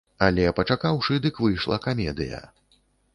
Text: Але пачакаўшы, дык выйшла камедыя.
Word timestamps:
Але 0.27 0.45
пачакаўшы, 0.59 1.19
дык 1.25 1.37
выйшла 1.45 1.77
камедыя. 1.85 2.41